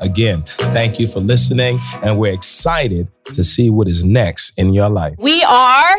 [0.00, 4.88] Again, thank you for listening, and we're excited to see what is next in your
[4.88, 5.14] life.
[5.18, 5.96] We are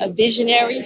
[0.00, 0.80] a visionary.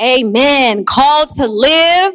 [0.00, 0.84] Amen.
[0.84, 2.14] Called to live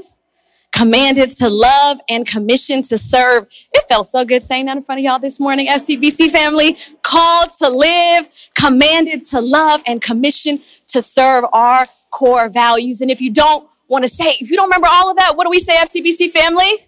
[0.79, 3.45] commanded to love and commissioned to serve.
[3.73, 6.77] It felt so good saying that in front of y'all this morning, FCBC family.
[7.01, 13.01] Called to live, commanded to love, and commissioned to serve our core values.
[13.01, 15.43] And if you don't want to say, if you don't remember all of that, what
[15.43, 16.87] do we say, FCBC family?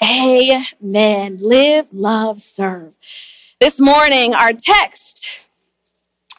[0.00, 1.38] Live, Amen.
[1.40, 2.92] Live, love, serve.
[3.58, 5.40] This morning, our text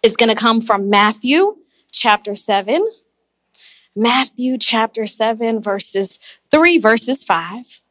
[0.01, 1.57] is going to come from Matthew
[1.91, 2.87] chapter 7
[3.95, 6.19] Matthew chapter 7, verses
[6.51, 7.81] 3, verses 5.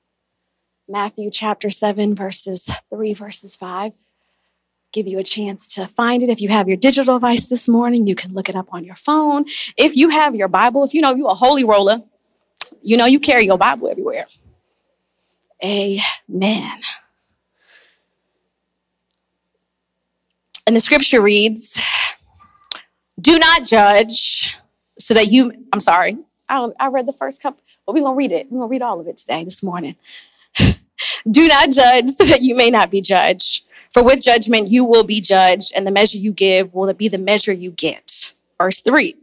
[0.86, 3.92] Matthew chapter 7, verses 3, verses 5.
[4.92, 6.28] Give you a chance to find it.
[6.28, 8.94] If you have your digital device this morning, you can look it up on your
[8.96, 9.46] phone.
[9.78, 12.02] If you have your Bible, if you know you a holy roller,
[12.82, 14.26] you know you carry your Bible everywhere.
[15.64, 16.80] Amen.
[20.66, 21.80] And the scripture reads,
[23.18, 24.54] Do not judge
[25.04, 26.16] so that you, I'm sorry,
[26.48, 28.50] I, I read the first couple, but we're going to read it.
[28.50, 29.96] We're going to read all of it today, this morning.
[31.30, 33.66] Do not judge so that you may not be judged.
[33.92, 37.18] For with judgment you will be judged, and the measure you give will be the
[37.18, 38.32] measure you get.
[38.56, 39.16] Verse three.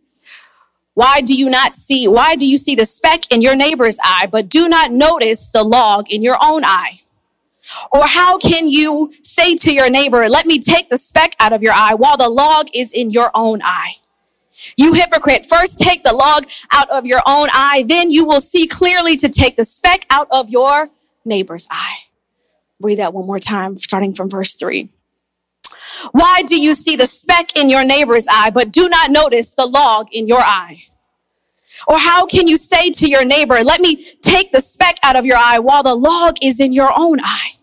[0.94, 4.28] Why do you not see, why do you see the speck in your neighbor's eye,
[4.32, 7.02] but do not notice the log in your own eye?
[7.92, 11.64] Or how can you say to your neighbor, let me take the speck out of
[11.64, 13.95] your eye while the log is in your own eye?
[14.77, 18.67] You hypocrite, first take the log out of your own eye, then you will see
[18.67, 20.89] clearly to take the speck out of your
[21.26, 21.98] neighbor's eye.
[22.80, 24.89] Read that one more time, starting from verse three.
[26.11, 29.66] Why do you see the speck in your neighbor's eye, but do not notice the
[29.66, 30.83] log in your eye?
[31.88, 35.26] Or how can you say to your neighbor, let me take the speck out of
[35.26, 37.54] your eye while the log is in your own eye?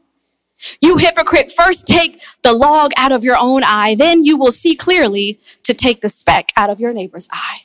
[0.81, 4.75] You hypocrite, first take the log out of your own eye, then you will see
[4.75, 7.63] clearly to take the speck out of your neighbor's eye.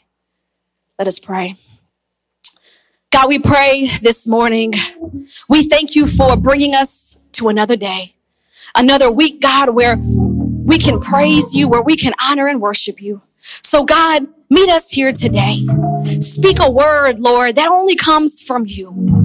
[1.00, 1.56] Let us pray.
[3.12, 4.74] God, we pray this morning.
[5.48, 8.16] We thank you for bringing us to another day,
[8.76, 13.22] another week, God, where we can praise you, where we can honor and worship you.
[13.40, 15.66] So, God, meet us here today.
[16.22, 19.23] Speak a word, Lord, that only comes from you.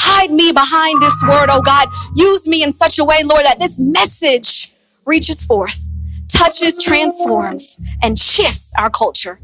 [0.00, 1.88] Hide me behind this word, oh God.
[2.16, 4.74] Use me in such a way, Lord, that this message
[5.04, 5.86] reaches forth,
[6.28, 9.38] touches, transforms, and shifts our culture.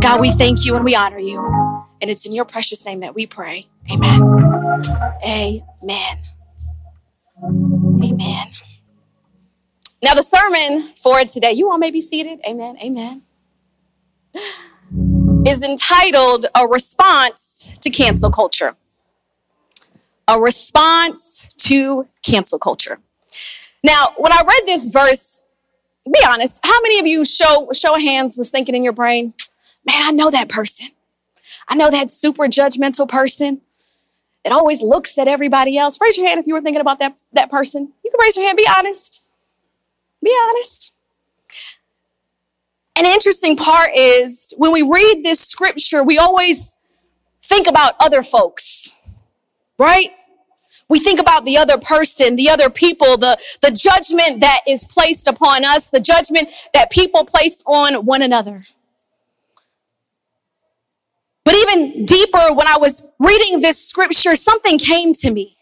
[0.00, 1.40] God, we thank you and we honor you.
[2.00, 3.66] And it's in your precious name that we pray.
[3.90, 4.22] Amen.
[5.24, 6.18] Amen.
[7.42, 8.48] Amen.
[10.02, 12.40] Now, the sermon for today, you all may be seated.
[12.46, 12.76] Amen.
[12.82, 13.22] Amen.
[15.46, 18.76] Is entitled A Response to Cancel Culture
[20.28, 22.98] a response to cancel culture.
[23.84, 25.44] Now, when I read this verse,
[26.06, 29.34] be honest, how many of you show show of hands was thinking in your brain,
[29.86, 30.88] man, I know that person.
[31.68, 33.62] I know that super judgmental person
[34.44, 36.00] It always looks at everybody else.
[36.00, 37.92] Raise your hand if you were thinking about that, that person.
[38.04, 39.24] You can raise your hand, be honest.
[40.22, 40.92] Be honest.
[42.96, 46.76] An interesting part is when we read this scripture, we always
[47.42, 48.92] think about other folks
[49.78, 50.10] right?
[50.88, 55.26] We think about the other person, the other people, the, the judgment that is placed
[55.26, 58.64] upon us, the judgment that people place on one another.
[61.44, 65.56] But even deeper, when I was reading this scripture, something came to me.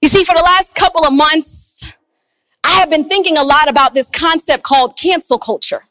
[0.00, 1.92] You see, for the last couple of months,
[2.64, 5.84] I have been thinking a lot about this concept called cancel culture.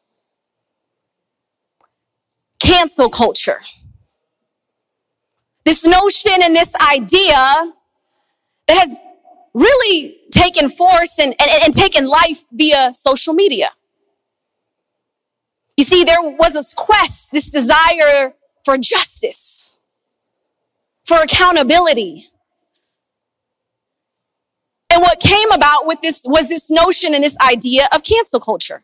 [2.60, 3.62] Cancel culture.
[5.66, 7.74] This notion and this idea
[8.68, 9.02] that has
[9.54, 13.70] really taken force and, and, and taken life via social media.
[15.78, 18.34] You see, there was this quest, this desire
[18.64, 19.74] for justice,
[21.06, 22.28] for accountability.
[24.90, 28.84] And what came about with this was this notion and this idea of cancel culture.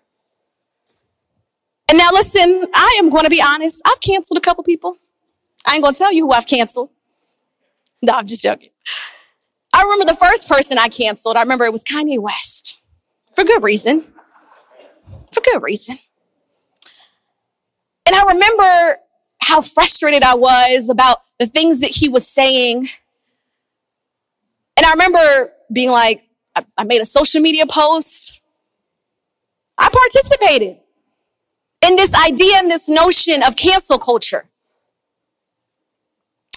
[1.87, 3.81] And now listen, I am going to be honest.
[3.85, 4.97] I've canceled a couple people.
[5.65, 6.89] I ain't to tell you who I've canceled.
[8.03, 8.71] No, I'm just joking.
[9.75, 11.37] I remember the first person I canceled.
[11.37, 12.79] I remember it was Kanye West
[13.35, 14.11] for good reason.
[15.31, 15.97] For good reason.
[18.05, 18.97] And I remember
[19.39, 22.89] how frustrated I was about the things that he was saying.
[24.77, 26.23] And I remember being like,
[26.55, 28.39] I, I made a social media post.
[29.77, 30.77] I participated
[31.81, 34.45] in this idea and this notion of cancel culture.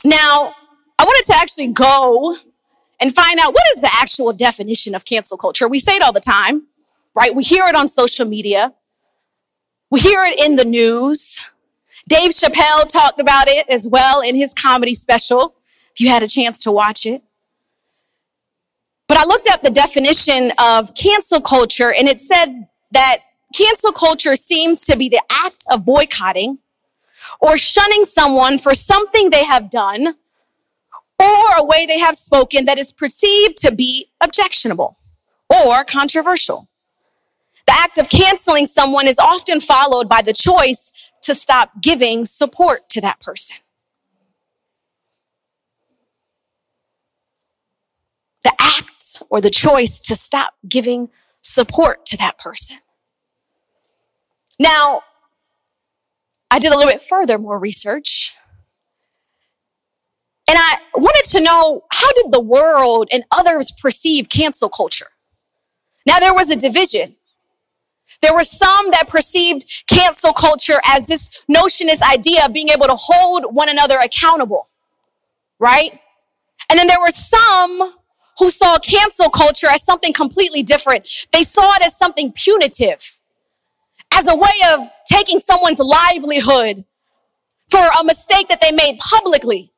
[0.04, 0.54] Now,
[0.98, 2.36] I wanted to actually go
[3.00, 5.66] and find out what is the actual definition of cancel culture.
[5.66, 6.66] We say it all the time,
[7.14, 7.34] right?
[7.34, 8.74] We hear it on social media.
[9.90, 11.44] We hear it in the news.
[12.06, 15.54] Dave Chappelle talked about it as well in his comedy special,
[15.92, 17.22] if you had a chance to watch it.
[19.08, 23.18] But I looked up the definition of cancel culture and it said that
[23.54, 26.58] cancel culture seems to be the act of boycotting
[27.40, 30.16] or shunning someone for something they have done
[31.20, 34.98] or a way they have spoken that is perceived to be objectionable
[35.50, 36.68] or controversial.
[37.66, 40.92] The act of canceling someone is often followed by the choice
[41.22, 43.56] to stop giving support to that person.
[48.42, 51.08] The act or the choice to stop giving
[51.40, 52.78] support to that person.
[54.58, 55.02] Now,
[56.50, 58.34] I did a little bit further, more research.
[60.48, 65.08] And I wanted to know how did the world and others perceive cancel culture?
[66.06, 67.16] Now, there was a division.
[68.20, 72.86] There were some that perceived cancel culture as this notion, this idea of being able
[72.86, 74.68] to hold one another accountable,
[75.58, 75.98] right?
[76.70, 77.94] And then there were some
[78.38, 81.08] who saw cancel culture as something completely different.
[81.32, 83.18] They saw it as something punitive,
[84.14, 86.84] as a way of taking someone's livelihood
[87.70, 89.72] for a mistake that they made publicly.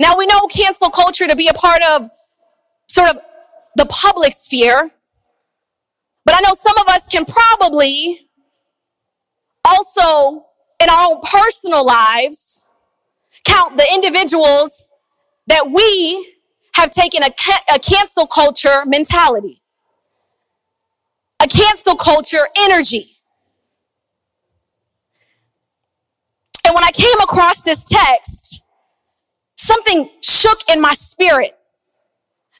[0.00, 2.10] Now we know cancel culture to be a part of
[2.88, 3.16] sort of
[3.76, 4.90] the public sphere,
[6.24, 8.28] but I know some of us can probably
[9.64, 10.46] also
[10.80, 12.66] in our own personal lives
[13.44, 14.90] count the individuals
[15.46, 16.34] that we
[16.74, 19.62] have taken a, ca- a cancel culture mentality,
[21.44, 23.16] a cancel culture energy.
[26.64, 28.62] And when I came across this text,
[29.54, 31.54] something shook in my spirit.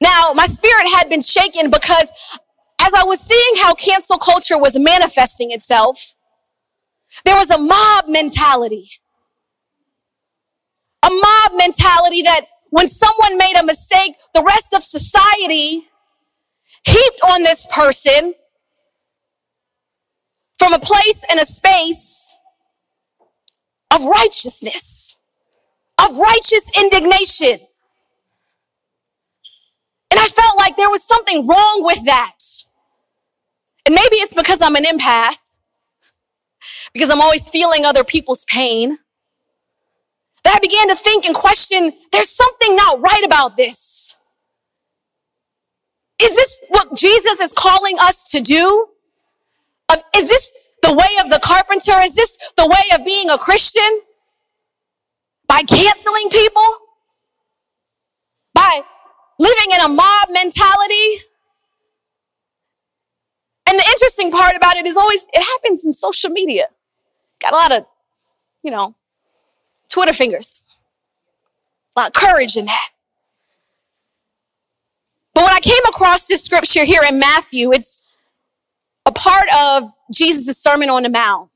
[0.03, 2.39] Now, my spirit had been shaken because
[2.83, 6.15] as I was seeing how cancel culture was manifesting itself,
[7.25, 8.91] there was a mob mentality.
[11.03, 15.87] A mob mentality that when someone made a mistake, the rest of society
[16.85, 18.35] heaped on this person
[20.59, 22.37] from a place and a space
[23.91, 25.21] of righteousness
[25.99, 27.59] of righteous indignation.
[30.11, 32.37] And I felt like there was something wrong with that.
[33.87, 35.37] And maybe it's because I'm an empath,
[36.93, 38.99] because I'm always feeling other people's pain,
[40.45, 44.17] that I began to think and question there's something not right about this.
[46.23, 48.87] Is this what Jesus is calling us to do?
[49.89, 51.99] Uh, is this the way of the carpenter?
[52.03, 54.01] Is this the way of being a Christian?
[55.47, 56.79] by canceling people,
[58.55, 58.83] by
[59.39, 61.23] living in a mob mentality.
[63.69, 66.69] And the interesting part about it is always, it happens in social media.
[67.41, 67.87] Got a lot of,
[68.63, 68.95] you know,
[69.89, 70.63] Twitter fingers,
[71.97, 72.89] a lot of courage in that.
[75.35, 78.14] But when I came across this scripture here in Matthew, it's
[79.07, 81.51] a part of Jesus' Sermon on the Mount.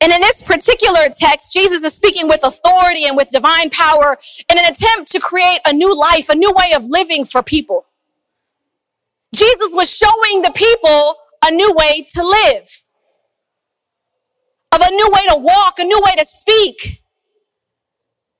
[0.00, 4.18] And in this particular text, Jesus is speaking with authority and with divine power
[4.50, 7.86] in an attempt to create a new life, a new way of living for people.
[9.32, 12.68] Jesus was showing the people a new way to live,
[14.72, 17.02] of a new way to walk, a new way to speak.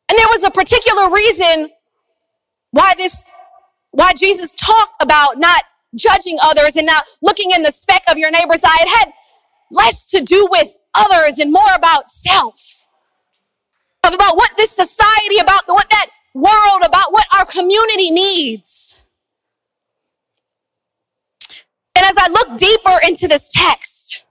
[0.08, 1.70] And there was a particular reason
[2.72, 3.30] why this,
[3.92, 5.62] why Jesus talked about not
[5.96, 8.78] judging others and not looking in the speck of your neighbor's eye.
[8.80, 9.12] It had
[9.70, 12.86] less to do with others and more about self.
[14.04, 19.04] Of about what this society, about what that world, about what our community needs.
[21.96, 24.24] And as I look deeper into this text,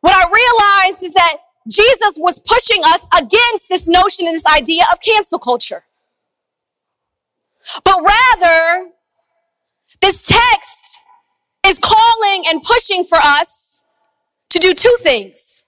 [0.00, 1.36] what I realized is that
[1.70, 5.84] Jesus was pushing us against this notion and this idea of cancel culture.
[7.84, 8.90] but rather
[10.04, 11.00] this text
[11.66, 13.86] is calling and pushing for us
[14.50, 15.64] to do two things.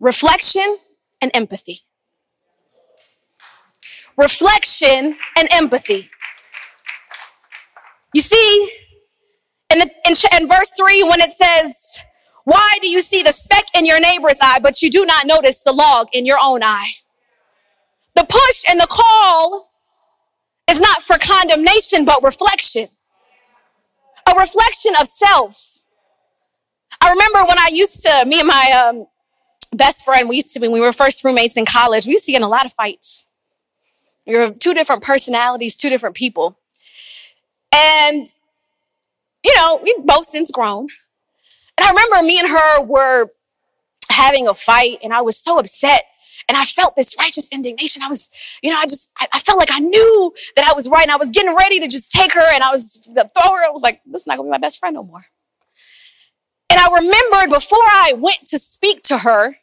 [0.00, 0.78] Reflection
[1.20, 1.80] and empathy.
[4.16, 6.08] Reflection and empathy.
[8.14, 8.70] You see,
[9.70, 12.00] in, the, in, in verse 3, when it says,
[12.44, 15.62] Why do you see the speck in your neighbor's eye, but you do not notice
[15.62, 16.92] the log in your own eye?
[18.14, 19.73] The push and the call
[20.68, 22.88] is not for condemnation, but reflection.
[24.28, 25.80] A reflection of self.
[27.02, 29.06] I remember when I used to, me and my um,
[29.76, 32.32] best friend, we used to, when we were first roommates in college, we used to
[32.32, 33.26] get in a lot of fights.
[34.26, 36.58] We were two different personalities, two different people.
[37.72, 38.26] And,
[39.44, 40.88] you know, we've both since grown.
[41.76, 43.28] And I remember me and her were
[44.10, 46.04] having a fight, and I was so upset
[46.48, 48.02] and I felt this righteous indignation.
[48.02, 48.30] I was,
[48.62, 51.02] you know, I just, I, I, felt like I knew that I was right.
[51.02, 53.64] And I was getting ready to just take her and I was throw her.
[53.64, 55.24] I was like, this is not gonna be my best friend no more.
[56.70, 59.56] And I remembered before I went to speak to her,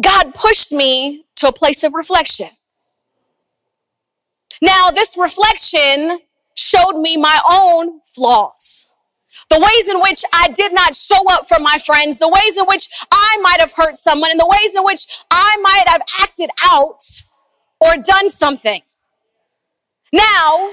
[0.00, 2.48] God pushed me to a place of reflection.
[4.60, 6.18] Now, this reflection
[6.56, 8.87] showed me my own flaws
[9.50, 12.64] the ways in which I did not show up for my friends, the ways in
[12.66, 16.50] which I might have hurt someone, and the ways in which I might have acted
[16.64, 17.02] out
[17.80, 18.82] or done something.
[20.12, 20.70] Now,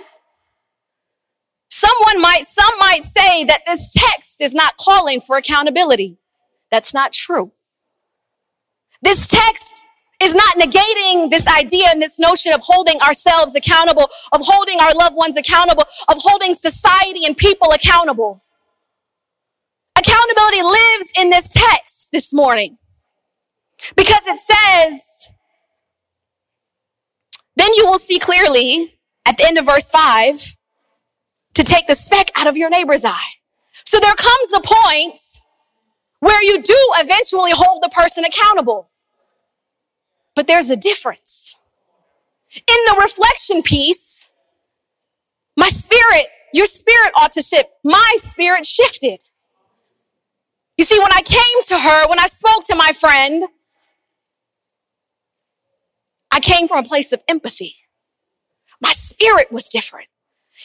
[1.70, 6.18] someone might, some might say that this text is not calling for accountability.
[6.72, 7.52] That's not true.
[9.02, 9.82] This text
[10.22, 14.94] is not negating this idea and this notion of holding ourselves accountable, of holding our
[14.94, 18.42] loved ones accountable, of holding society and people accountable.
[20.06, 22.78] Accountability lives in this text this morning
[23.96, 25.32] because it says,
[27.56, 30.56] then you will see clearly at the end of verse five
[31.56, 33.32] to take the speck out of your neighbor's eye.
[33.86, 35.20] So there comes a point
[36.20, 38.90] where you do eventually hold the person accountable.
[40.36, 41.56] But there's a difference.
[42.56, 44.32] In the reflection piece,
[45.58, 47.70] my spirit, your spirit ought to shift.
[47.84, 49.20] My spirit shifted.
[50.78, 53.46] You see, when I came to her, when I spoke to my friend,
[56.32, 57.76] I came from a place of empathy.
[58.82, 60.08] My spirit was different.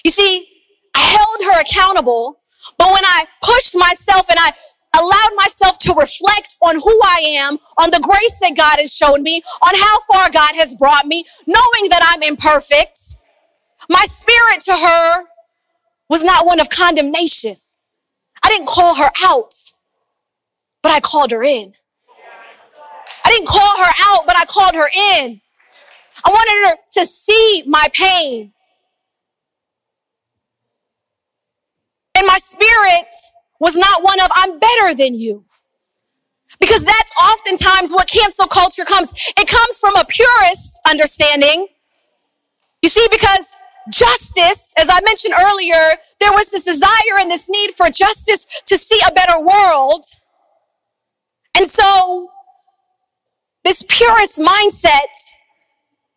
[0.04, 0.48] You see,
[0.96, 2.40] I held her accountable,
[2.76, 4.52] but when I pushed myself and I
[4.98, 9.22] allowed myself to reflect on who I am, on the grace that God has shown
[9.22, 12.98] me, on how far God has brought me, knowing that I'm imperfect,
[13.88, 15.24] my spirit to her
[16.08, 17.54] was not one of condemnation.
[18.42, 19.54] I didn't call her out
[20.82, 21.74] but I called her in.
[23.24, 25.40] I didn't call her out, but I called her in.
[26.24, 28.52] I wanted her to see my pain.
[32.16, 33.14] And my spirit
[33.60, 35.44] was not one of, I'm better than you.
[36.58, 39.12] Because that's oftentimes what cancel culture comes.
[39.38, 41.68] It comes from a purist understanding.
[42.82, 43.56] You see, because
[43.92, 48.76] justice, as I mentioned earlier, there was this desire and this need for justice to
[48.76, 50.04] see a better world.
[51.56, 52.30] And so,
[53.64, 55.34] this purist mindset,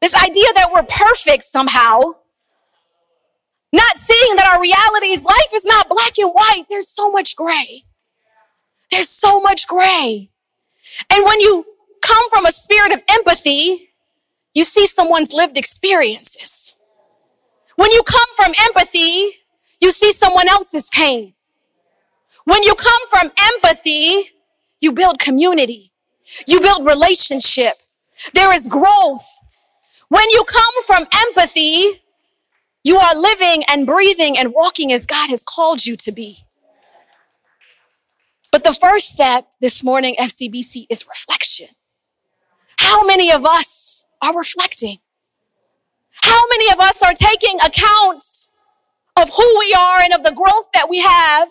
[0.01, 1.99] this idea that we're perfect somehow,
[3.71, 7.35] not seeing that our reality is life is not black and white, there's so much
[7.35, 7.83] gray.
[8.91, 10.29] There's so much gray.
[11.11, 11.65] And when you
[12.01, 13.89] come from a spirit of empathy,
[14.53, 16.75] you see someone's lived experiences.
[17.75, 19.31] When you come from empathy,
[19.81, 21.33] you see someone else's pain.
[22.45, 24.32] When you come from empathy,
[24.83, 25.93] you build community.
[26.45, 27.75] You build relationship.
[28.33, 29.25] There is growth.
[30.09, 32.03] When you come from empathy,
[32.83, 36.39] you are living and breathing and walking as God has called you to be.
[38.51, 41.69] But the first step this morning, FCBC, is reflection.
[42.77, 44.99] How many of us are reflecting?
[46.21, 48.23] How many of us are taking account
[49.15, 51.49] of who we are and of the growth that we have?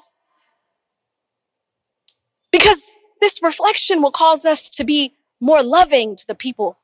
[2.52, 6.78] Because this reflection will cause us to be more loving to the people.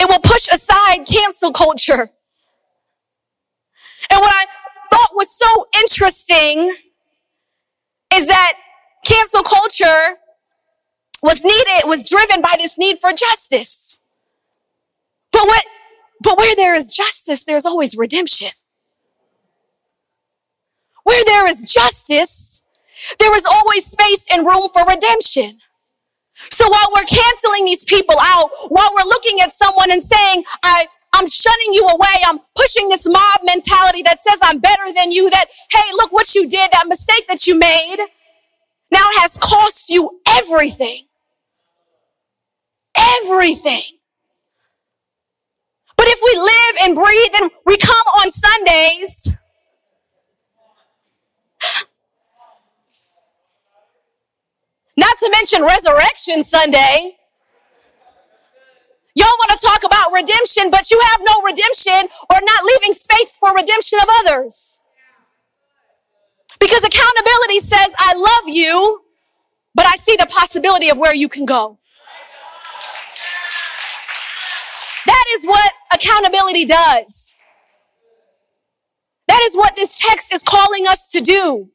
[0.00, 2.10] It will push aside cancel culture.
[4.10, 4.44] And what I
[4.90, 6.74] thought was so interesting
[8.12, 8.54] is that
[9.04, 10.16] cancel culture
[11.22, 14.00] was needed, was driven by this need for justice.
[15.30, 15.64] But what,
[16.22, 18.50] but where there is justice, there's always redemption.
[21.04, 22.64] Where there is justice,
[23.18, 25.58] there is always space and room for redemption.
[26.34, 30.86] So while we're canceling these people out, while we're looking at someone and saying, I,
[31.14, 32.22] I'm shunning you away.
[32.24, 36.34] I'm pushing this mob mentality that says I'm better than you, that, hey, look what
[36.34, 37.98] you did, that mistake that you made
[38.90, 41.04] now has cost you everything.
[42.96, 43.84] Everything.
[45.96, 49.36] But if we live and breathe and we come on Sundays,
[54.96, 57.16] not to mention Resurrection Sunday,
[59.14, 63.36] Y'all want to talk about redemption, but you have no redemption or not leaving space
[63.36, 64.80] for redemption of others.
[66.58, 69.02] Because accountability says, I love you,
[69.74, 71.78] but I see the possibility of where you can go.
[75.04, 77.36] That is what accountability does.
[79.28, 81.68] That is what this text is calling us to do.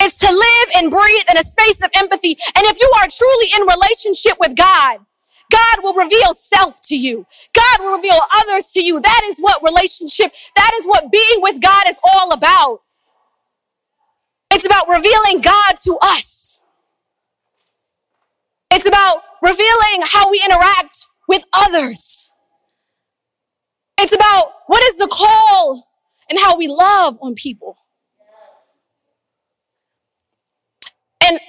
[0.00, 2.30] It's to live and breathe in a space of empathy.
[2.56, 5.00] And if you are truly in relationship with God,
[5.50, 7.26] God will reveal self to you.
[7.54, 9.00] God will reveal others to you.
[9.00, 12.82] That is what relationship, that is what being with God is all about.
[14.52, 16.60] It's about revealing God to us.
[18.72, 22.30] It's about revealing how we interact with others.
[24.00, 25.88] It's about what is the call
[26.30, 27.76] and how we love on people.
[31.24, 31.40] And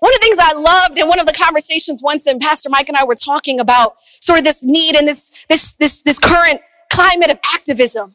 [0.00, 2.88] one of the things I loved in one of the conversations once, and Pastor Mike
[2.88, 6.60] and I were talking about sort of this need and this, this, this, this current
[6.90, 8.14] climate of activism.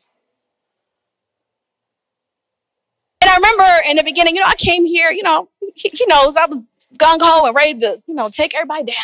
[3.21, 6.05] And I remember in the beginning, you know, I came here, you know, he, he
[6.07, 6.59] knows I was
[6.97, 8.95] gung ho and ready to, you know, take everybody down.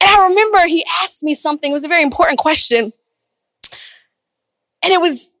[0.00, 2.92] And I remember he asked me something, it was a very important question.
[4.82, 5.32] And it was,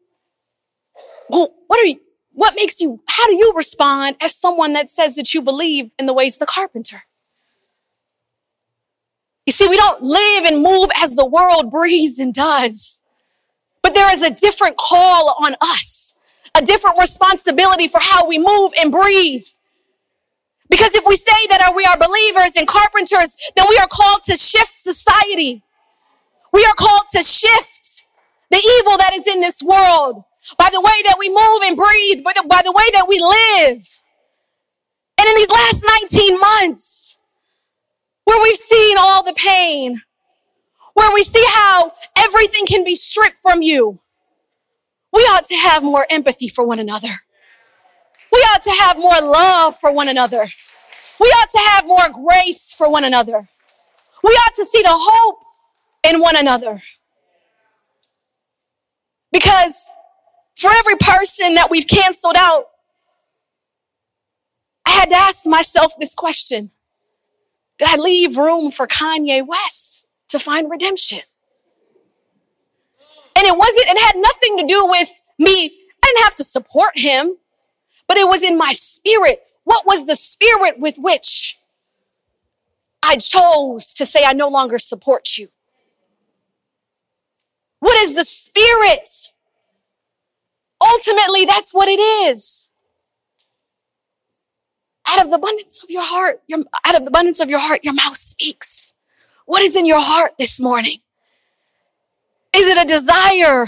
[1.28, 2.00] well, what are you,
[2.38, 6.06] what makes you, how do you respond as someone that says that you believe in
[6.06, 7.02] the ways of the carpenter?
[9.44, 13.02] You see, we don't live and move as the world breathes and does.
[13.82, 16.16] But there is a different call on us,
[16.56, 19.46] a different responsibility for how we move and breathe.
[20.70, 24.36] Because if we say that we are believers and carpenters, then we are called to
[24.36, 25.64] shift society.
[26.52, 28.04] We are called to shift
[28.50, 30.22] the evil that is in this world
[30.56, 33.20] by the way that we move and breathe, by the, by the way that we
[33.20, 33.84] live.
[35.18, 37.18] And in these last 19 months,
[38.24, 40.02] where we've seen all the pain,
[40.94, 43.98] where we see how everything can be stripped from you,
[45.12, 47.08] we ought to have more empathy for one another.
[48.30, 50.46] We ought to have more love for one another.
[51.18, 53.48] We ought to have more grace for one another.
[54.22, 55.38] We ought to see the hope
[56.04, 56.80] in one another.
[59.32, 59.92] Because
[60.58, 62.64] for every person that we've canceled out,
[64.84, 66.72] I had to ask myself this question.
[67.78, 71.20] Did I leave room for Kanye West to find redemption?
[73.36, 75.66] And it wasn't, it had nothing to do with me.
[75.66, 77.36] I didn't have to support him,
[78.08, 79.38] but it was in my spirit.
[79.62, 81.56] What was the spirit with which
[83.04, 85.50] I chose to say, I no longer support you?
[87.78, 89.08] What is the spirit
[90.80, 92.70] Ultimately, that's what it is.
[95.08, 97.84] Out of the abundance of your heart, your, out of the abundance of your heart,
[97.84, 98.94] your mouth speaks.
[99.46, 100.98] What is in your heart this morning?
[102.54, 103.66] Is it a desire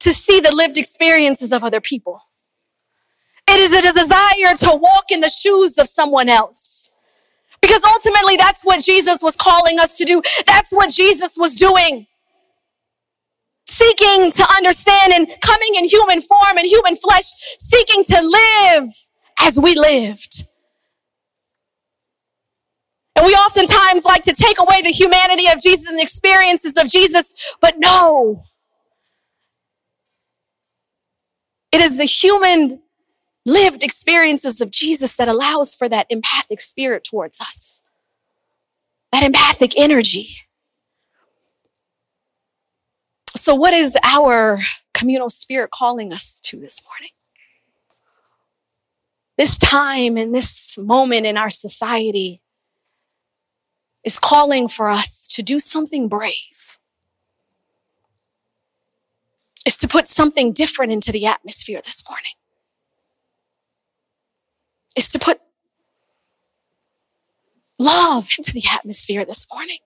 [0.00, 2.20] to see the lived experiences of other people?
[3.48, 6.90] It is a desire to walk in the shoes of someone else.
[7.62, 10.22] Because ultimately, that's what Jesus was calling us to do.
[10.46, 12.06] That's what Jesus was doing
[13.68, 18.90] seeking to understand and coming in human form and human flesh, seeking to live
[19.40, 20.44] as we lived.
[23.14, 26.88] And we oftentimes like to take away the humanity of Jesus and the experiences of
[26.88, 28.44] Jesus, but no.
[31.70, 32.80] It is the human
[33.44, 37.82] lived experiences of Jesus that allows for that empathic spirit towards us,
[39.12, 40.47] that empathic energy.
[43.38, 44.58] So, what is our
[44.94, 47.10] communal spirit calling us to this morning?
[49.36, 52.42] This time and this moment in our society
[54.02, 56.78] is calling for us to do something brave.
[59.64, 62.32] Is to put something different into the atmosphere this morning.
[64.96, 65.40] Is to put
[67.78, 69.78] love into the atmosphere this morning.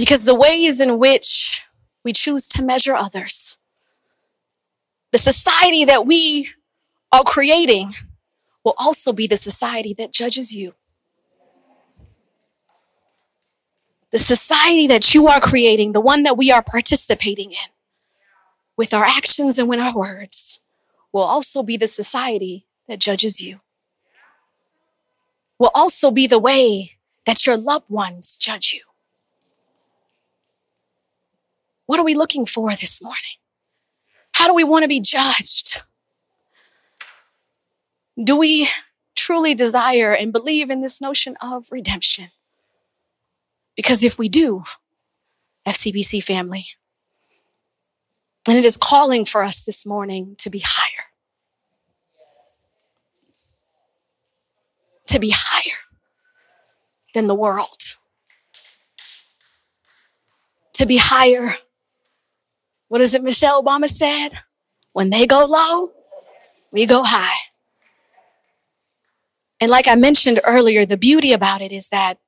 [0.00, 1.62] Because the ways in which
[2.04, 3.58] we choose to measure others,
[5.12, 6.48] the society that we
[7.12, 7.92] are creating
[8.64, 10.72] will also be the society that judges you.
[14.10, 17.70] The society that you are creating, the one that we are participating in
[18.78, 20.60] with our actions and with our words,
[21.12, 23.60] will also be the society that judges you.
[25.58, 26.92] Will also be the way
[27.26, 28.89] that your loved ones judge you.
[31.90, 33.40] What are we looking for this morning?
[34.34, 35.80] How do we want to be judged?
[38.22, 38.68] Do we
[39.16, 42.28] truly desire and believe in this notion of redemption?
[43.74, 44.62] Because if we do,
[45.66, 46.66] FCBC family,
[48.44, 51.06] then it is calling for us this morning to be higher.
[55.08, 55.78] To be higher
[57.14, 57.96] than the world.
[60.74, 61.50] To be higher.
[62.90, 64.30] What is it Michelle Obama said?
[64.94, 65.92] When they go low,
[66.72, 67.36] we go high.
[69.60, 72.18] And like I mentioned earlier, the beauty about it is that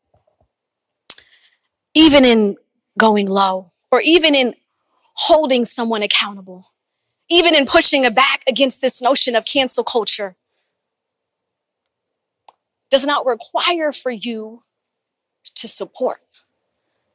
[1.94, 2.56] even in
[2.96, 4.54] going low, or even in
[5.14, 6.68] holding someone accountable,
[7.28, 10.36] even in pushing back against this notion of cancel culture,
[12.88, 14.62] does not require for you
[15.56, 16.20] to support.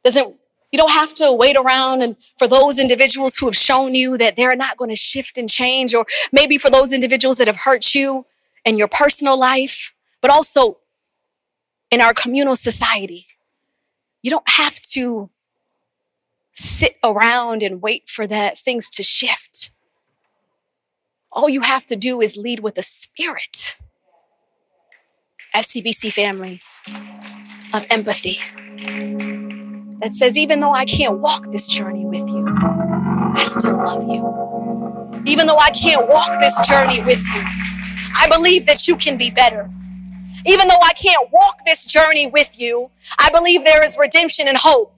[0.04, 0.36] Doesn't
[0.72, 4.36] you don't have to wait around and for those individuals who have shown you that
[4.36, 7.96] they're not going to shift and change, or maybe for those individuals that have hurt
[7.96, 8.26] you
[8.66, 10.80] in your personal life, but also
[11.90, 13.28] in our communal society.
[14.22, 15.30] You don't have to
[16.52, 19.72] sit around and wait for that things to shift.
[21.32, 23.76] All you have to do is lead with a spirit.
[25.56, 26.62] FCBC family
[27.74, 28.40] of empathy
[30.00, 35.24] that says, even though I can't walk this journey with you, I still love you.
[35.26, 37.44] Even though I can't walk this journey with you,
[38.20, 39.70] I believe that you can be better.
[40.46, 44.58] Even though I can't walk this journey with you, I believe there is redemption and
[44.58, 44.94] hope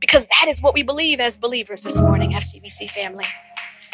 [0.00, 3.26] because that is what we believe as believers this morning, FCBC family.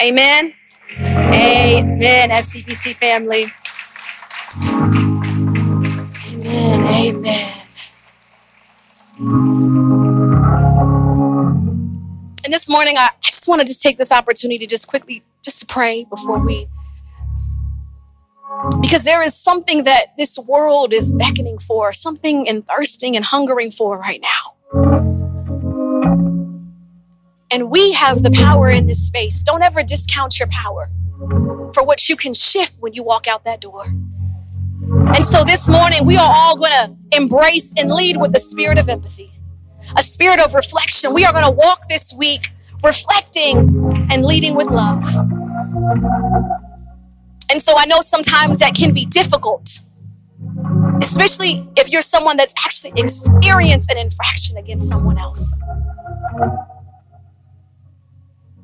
[0.01, 0.55] Amen.
[0.99, 3.53] Amen, FCBC family.
[6.27, 7.55] Amen.
[9.21, 9.78] Amen.
[12.49, 15.61] And this morning, I, I just want to just take this opportunity just quickly just
[15.61, 16.67] to pray before we
[18.81, 23.71] because there is something that this world is beckoning for, something and thirsting and hungering
[23.71, 24.55] for right now.
[27.51, 29.43] And we have the power in this space.
[29.43, 30.89] Don't ever discount your power
[31.75, 33.85] for what you can shift when you walk out that door.
[35.15, 38.79] And so this morning, we are all going to embrace and lead with the spirit
[38.79, 39.38] of empathy,
[39.97, 41.15] a spirit of reflection.
[41.15, 42.51] We are going to walk this week
[42.83, 45.05] reflecting and leading with love.
[47.51, 49.81] And so I know sometimes that can be difficult,
[51.03, 55.59] especially if you're someone that's actually experienced an infraction against someone else.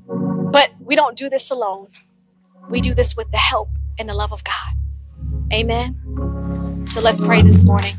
[0.07, 1.89] But we don't do this alone.
[2.69, 4.77] We do this with the help and the love of God.
[5.53, 6.85] Amen.
[6.87, 7.97] So let's pray this morning.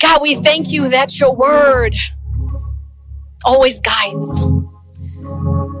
[0.00, 1.94] God, we thank you that your word
[3.44, 4.42] always guides.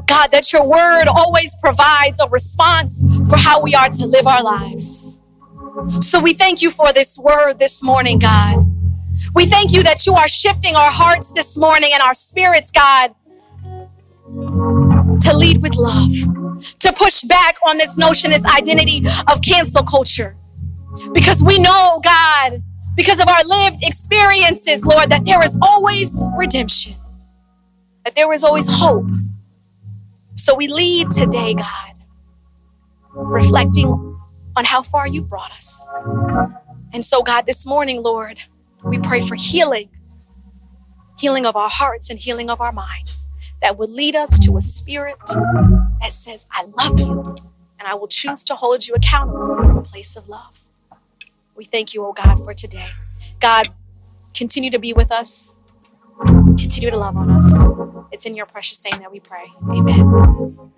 [0.06, 4.42] God, that your word always provides a response for how we are to live our
[4.42, 5.20] lives.
[6.00, 8.66] So we thank you for this word this morning, God.
[9.34, 13.14] We thank you that you are shifting our hearts this morning and our spirits, God,
[15.20, 16.12] to lead with love
[16.80, 20.36] to push back on this notion, this identity of cancel culture.
[21.12, 22.62] Because we know, God,
[22.98, 26.96] because of our lived experiences, Lord, that there is always redemption,
[28.04, 29.06] that there is always hope.
[30.34, 31.94] So we lead today, God,
[33.14, 33.86] reflecting
[34.56, 35.86] on how far you brought us.
[36.92, 38.40] And so, God, this morning, Lord,
[38.82, 39.90] we pray for healing,
[41.20, 43.28] healing of our hearts and healing of our minds
[43.62, 45.18] that would lead us to a spirit
[46.00, 47.36] that says, I love you,
[47.78, 50.67] and I will choose to hold you accountable in a place of love.
[51.58, 52.86] We thank you, oh God, for today.
[53.40, 53.66] God,
[54.32, 55.56] continue to be with us,
[56.24, 57.58] continue to love on us.
[58.12, 59.52] It's in your precious name that we pray.
[59.68, 60.77] Amen.